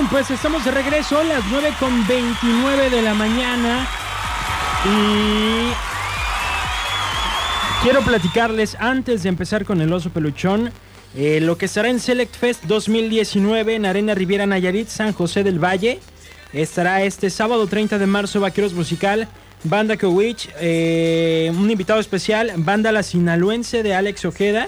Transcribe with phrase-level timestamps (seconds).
[0.00, 3.86] Bien, pues estamos de regreso a las 9 con 29 de la mañana.
[4.86, 5.68] Y
[7.82, 10.72] quiero platicarles antes de empezar con el oso peluchón.
[11.14, 15.62] eh, lo que estará en Select Fest 2019 en Arena Riviera Nayarit, San José del
[15.62, 15.98] Valle.
[16.54, 19.28] Estará este sábado 30 de marzo Vaqueros Musical,
[19.64, 24.66] Banda Cowich, eh, un invitado especial, Banda La Sinaloense de Alex Ojeda.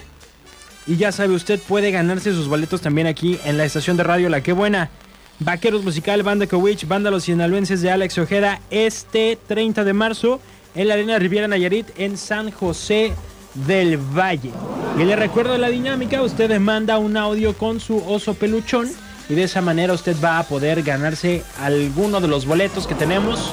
[0.87, 4.29] Y ya sabe, usted puede ganarse sus boletos también aquí en la estación de radio
[4.29, 4.91] La Que Buena.
[5.39, 10.41] Vaqueros Musical, Banda Cowich, Banda Los Sinaloenses de Alex Ojeda, este 30 de marzo
[10.75, 13.13] en la Arena Riviera Nayarit en San José
[13.55, 14.51] del Valle.
[14.99, 18.91] Y le recuerdo la dinámica, usted manda un audio con su oso peluchón
[19.29, 23.53] y de esa manera usted va a poder ganarse alguno de los boletos que tenemos.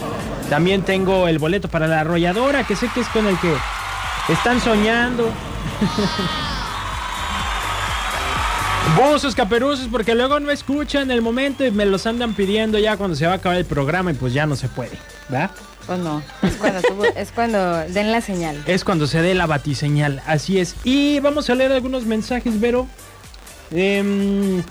[0.50, 3.54] También tengo el boleto para la arrolladora, que sé que es con el que
[4.32, 5.30] están soñando.
[8.96, 13.16] Bozos, caperuzos, porque luego no escuchan el momento y me los andan pidiendo ya cuando
[13.16, 14.98] se va a acabar el programa y pues ya no se puede,
[15.30, 15.52] ¿verdad?
[15.86, 16.82] Pues no, es cuando,
[17.16, 18.62] es cuando den la señal.
[18.66, 20.76] Es cuando se dé la batiseñal, así es.
[20.84, 22.88] Y vamos a leer algunos mensajes, Vero.
[23.72, 24.64] Em,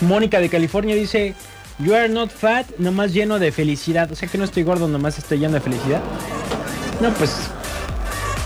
[0.00, 1.34] Mónica de California dice,
[1.78, 4.10] You are not fat, nomás lleno de felicidad.
[4.10, 6.00] O sea que no estoy gordo, nomás estoy lleno de felicidad.
[7.00, 7.34] No, pues,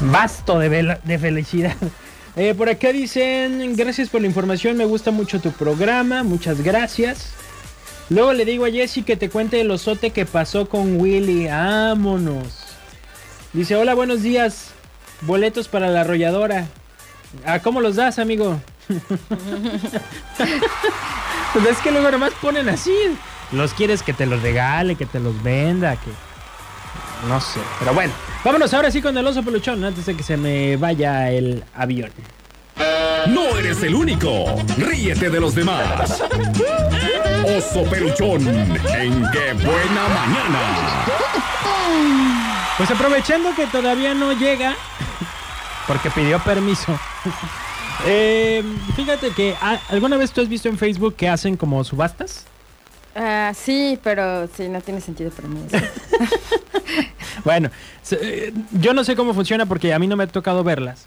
[0.01, 1.77] basto de felicidad.
[2.37, 7.33] Eh, por acá dicen, gracias por la información, me gusta mucho tu programa, muchas gracias.
[8.09, 11.47] Luego le digo a Jessy que te cuente el osote que pasó con Willy.
[11.47, 12.77] Vámonos.
[13.53, 14.71] Dice, hola, buenos días.
[15.23, 16.67] Boletos para la arrolladora.
[17.47, 18.61] ¿A cómo los das, amigo?
[21.53, 22.97] pues es que luego nomás ponen así.
[23.53, 26.11] Los quieres que te los regale, que te los venda, que...
[27.29, 28.13] No sé, pero bueno.
[28.45, 32.11] Vámonos ahora sí con el oso peluchón antes de que se me vaya el avión.
[33.27, 34.47] No eres el único.
[34.79, 36.23] Ríete de los demás.
[37.45, 38.49] Oso Peluchón.
[38.49, 41.05] En qué buena mañana.
[42.79, 44.75] Pues aprovechando que todavía no llega,
[45.87, 46.99] porque pidió permiso.
[48.07, 48.65] eh,
[48.97, 52.47] fíjate que ah, alguna vez tú has visto en Facebook que hacen como subastas.
[53.15, 55.61] Ah, sí, pero sí, no tiene sentido para mí.
[55.71, 55.77] eso.
[57.45, 57.71] Bueno,
[58.13, 61.07] eh, yo no sé cómo funciona porque a mí no me ha tocado verlas.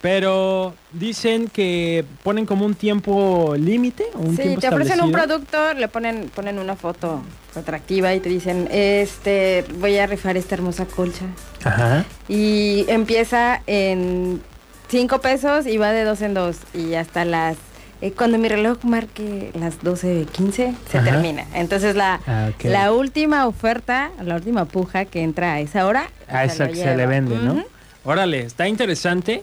[0.00, 5.88] Pero dicen que ponen como un tiempo límite Sí, tiempo te ofrecen un producto, le
[5.88, 7.22] ponen, ponen una foto
[7.54, 11.26] atractiva y te dicen, este, voy a rifar esta hermosa colcha.
[11.64, 12.06] Ajá.
[12.28, 14.40] Y empieza en
[14.88, 16.56] 5 pesos y va de dos en dos.
[16.72, 17.56] Y hasta las...
[18.00, 21.04] eh, cuando mi reloj marque las 12.15, se Ajá.
[21.10, 21.44] termina.
[21.54, 26.10] Entonces la, Ah, la última oferta, la última puja que entra a esa hora...
[26.28, 27.64] A esa que se le vende, ¿no?
[28.04, 29.42] Órale, está interesante.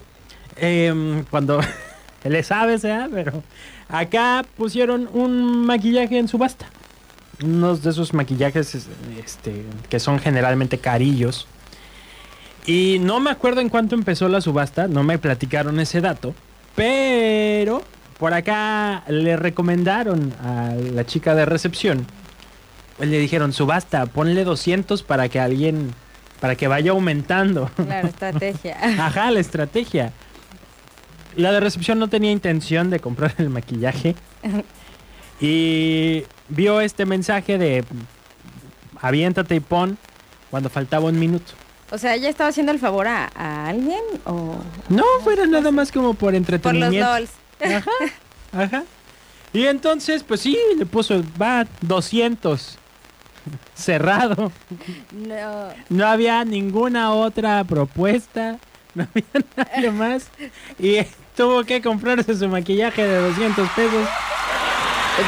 [0.56, 1.60] Em, cuando
[2.24, 3.08] le sabes, ¿eh?
[3.14, 3.44] Pero
[3.90, 6.66] acá pusieron un maquillaje en subasta.
[7.44, 8.88] Unos de esos maquillajes
[9.24, 11.48] este, que son generalmente carillos.
[12.66, 16.34] Y no me acuerdo en cuánto empezó la subasta, no me platicaron ese dato.
[16.76, 17.84] Pero
[18.18, 22.06] por acá le recomendaron a la chica de recepción.
[22.98, 25.94] pues Le dijeron, subasta, ponle 200 para que alguien,
[26.40, 27.70] para que vaya aumentando.
[27.76, 28.78] Claro, estrategia.
[29.06, 30.14] Ajá, la estrategia.
[31.36, 34.16] La de recepción no tenía intención de comprar el maquillaje.
[35.40, 37.84] Y vio este mensaje de
[39.00, 39.98] aviéntate y pon
[40.50, 41.54] cuando faltaba un minuto.
[41.92, 44.56] O sea, ¿ella estaba haciendo el favor a, a alguien o
[44.90, 47.08] No, fuera nada más como por por los entretenimiento.
[47.62, 47.92] Ajá,
[48.52, 48.84] ajá.
[49.54, 52.78] Y entonces, pues sí, le puso, va, 200.
[53.76, 54.52] Cerrado.
[55.12, 55.70] No.
[55.90, 58.58] No había ninguna otra propuesta.
[58.96, 60.28] No había nada más.
[60.80, 60.98] Y
[61.36, 64.08] tuvo que comprarse su maquillaje de 200 pesos.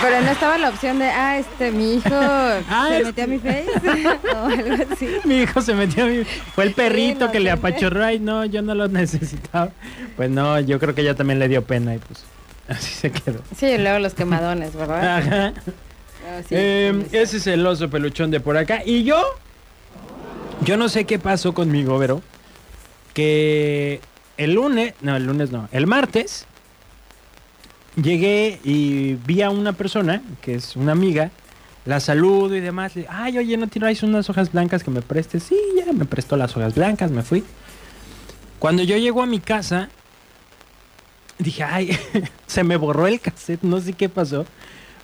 [0.01, 2.09] Pero no estaba la opción de, ah, este, mi hijo
[2.89, 3.03] se este.
[3.05, 5.07] metió a mi face o algo así.
[5.25, 6.23] Mi hijo se metió a mi...
[6.55, 8.05] Fue el perrito que le apachurró.
[8.05, 9.71] Ay, no, yo no lo necesitaba.
[10.15, 12.23] Pues no, yo creo que ella también le dio pena y pues
[12.67, 13.41] así se quedó.
[13.57, 15.17] Sí, luego los quemadones, ¿verdad?
[15.17, 15.49] Ajá.
[15.51, 17.17] No, sí, Eh, sí, sí.
[17.17, 18.81] ese es el oso peluchón de por acá.
[18.85, 19.23] Y yo,
[20.61, 22.21] yo no sé qué pasó conmigo, Vero.
[23.13, 24.01] Que
[24.37, 26.45] el lunes, no, el lunes no, el martes,
[28.01, 31.31] llegué y vi a una persona, que es una amiga,
[31.85, 32.95] la saludo y demás.
[32.95, 35.43] Le, Ay, oye, ¿no tienes unas hojas blancas que me prestes?
[35.43, 37.43] Sí, ya me prestó las hojas blancas, me fui.
[38.59, 39.89] Cuando yo llego a mi casa,
[41.37, 41.97] dije, ay,
[42.47, 44.45] se me borró el cassette, no sé qué pasó.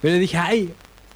[0.01, 0.73] Pero dije, ay,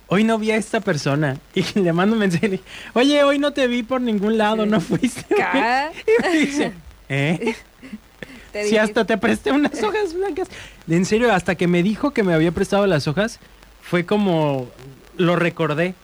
[0.08, 1.38] hoy no vi a esta persona.
[1.54, 4.66] Y le mando un mensaje, le dije, oye, hoy no te vi por ningún lado,
[4.66, 5.26] no fuiste.
[5.36, 6.74] Y me dice,
[7.10, 7.56] ¿eh?
[8.52, 10.48] Te Si hasta te presté unas hojas blancas.
[10.90, 13.40] En serio, hasta que me dijo que me había prestado las hojas,
[13.82, 14.68] fue como
[15.18, 15.96] lo recordé.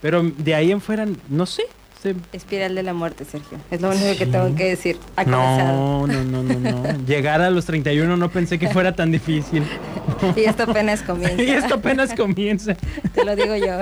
[0.00, 1.62] Pero de ahí en fuera, no sé.
[2.02, 3.58] se- Espiral de la muerte, Sergio.
[3.70, 4.98] Es lo único que tengo que decir.
[5.26, 6.98] No, no, no, no, no.
[7.06, 9.62] Llegar a los 31 no pensé que fuera tan difícil.
[10.34, 11.40] Y esto apenas comienza.
[11.40, 12.74] y esto apenas comienza.
[13.14, 13.78] Te lo digo yo.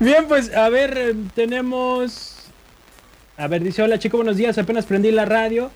[0.00, 2.30] Bien, pues a ver, eh, tenemos.
[3.36, 4.56] A ver, dice: Hola chico, buenos días.
[4.58, 5.70] Apenas prendí la radio.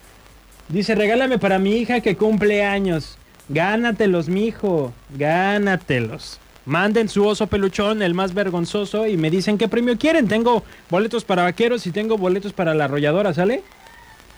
[0.68, 3.16] Dice: Regálame para mi hija que cumple años.
[3.48, 4.92] Gánatelos, mijo.
[5.16, 6.38] Gánatelos.
[6.66, 10.28] Manden su oso peluchón, el más vergonzoso, y me dicen qué premio quieren.
[10.28, 13.62] Tengo boletos para vaqueros y tengo boletos para la arrolladora, ¿sale?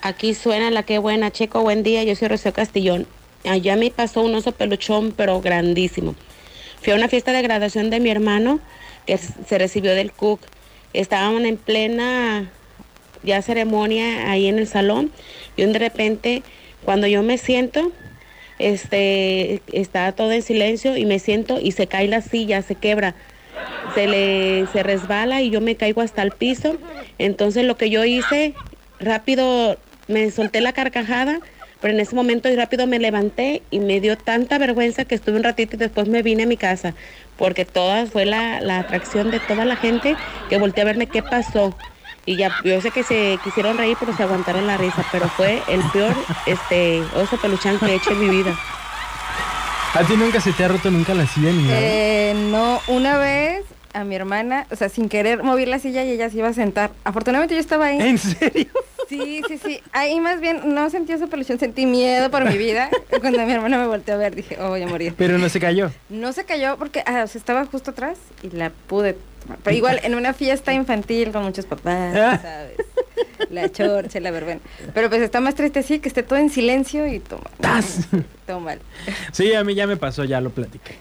[0.03, 3.09] Aquí suena la que buena, Checo, buen día, yo soy Rocío Castillón.
[3.45, 6.15] Allá me pasó un oso peluchón, pero grandísimo.
[6.81, 8.61] Fui a una fiesta de graduación de mi hermano,
[9.07, 10.41] que se recibió del Cook.
[10.93, 12.49] Estaban en plena
[13.23, 15.13] ya ceremonia ahí en el salón,
[15.57, 16.43] y de repente,
[16.85, 17.93] cuando yo me siento,
[18.59, 23.15] este, está todo en silencio y me siento y se cae la silla, se quebra
[23.95, 26.79] se le se resbala y yo me caigo hasta el piso.
[27.19, 28.55] Entonces lo que yo hice,
[28.99, 31.43] rápido me solté la carcajada,
[31.81, 35.37] pero en ese momento y rápido me levanté y me dio tanta vergüenza que estuve
[35.37, 36.95] un ratito y después me vine a mi casa,
[37.37, 40.19] porque toda fue la, la atracción de toda la gente
[40.49, 41.77] que volteé a verme qué pasó.
[42.31, 45.05] Y ya, yo sé que se quisieron reír, pero se aguantaron la risa.
[45.11, 46.15] Pero fue el peor
[46.47, 48.57] este oso peluchán que he hecho en mi vida.
[49.95, 51.77] ¿A ti nunca se te ha roto nunca la silla ni nada?
[51.81, 56.11] Eh, no, una vez a mi hermana, o sea, sin querer mover la silla y
[56.11, 56.93] ella se iba a sentar.
[57.03, 58.01] Afortunadamente yo estaba ahí.
[58.01, 58.69] ¿En serio?
[59.11, 59.81] Sí, sí, sí.
[59.93, 62.89] Ahí más bien no sentí esa pelución, sentí miedo por mi vida.
[63.21, 65.15] Cuando mi hermana me volteó a ver, dije, oh, voy a morir.
[65.19, 65.91] Pero no se cayó.
[66.09, 69.59] No se cayó porque ah, o sea, estaba justo atrás y la pude tomar.
[69.63, 72.39] Pero igual en una fiesta infantil con muchos papás, Ah.
[72.41, 72.77] ¿sabes?
[73.51, 74.61] La chorcha, la verbena.
[74.95, 77.51] Pero pues está más triste así, que esté todo en silencio y toma.
[77.61, 78.07] ¡Tas!
[78.47, 78.81] Todo mal.
[79.33, 80.95] Sí, a mí ya me pasó, ya lo platiqué.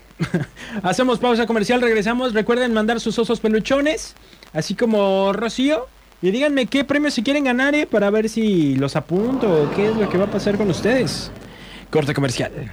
[0.83, 2.33] Hacemos pausa comercial, regresamos.
[2.33, 4.15] Recuerden mandar sus osos peluchones,
[4.53, 5.87] así como Rocío.
[6.21, 9.89] Y díganme qué premios se quieren ganar, eh, para ver si los apunto o qué
[9.89, 11.31] es lo que va a pasar con ustedes.
[11.89, 12.71] Corte comercial.